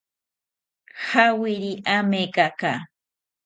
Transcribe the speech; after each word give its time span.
Jawiri 1.07 1.71
amekaka 1.97 2.71